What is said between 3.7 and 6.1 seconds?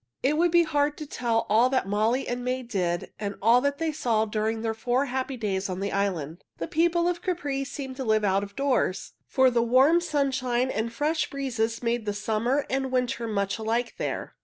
they saw during four happy days on the